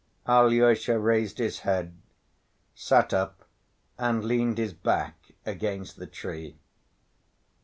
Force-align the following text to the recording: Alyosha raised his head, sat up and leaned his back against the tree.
Alyosha 0.27 0.97
raised 0.97 1.37
his 1.37 1.59
head, 1.59 1.93
sat 2.73 3.13
up 3.13 3.45
and 3.99 4.23
leaned 4.25 4.57
his 4.57 4.73
back 4.73 5.13
against 5.45 5.97
the 5.97 6.07
tree. 6.07 6.57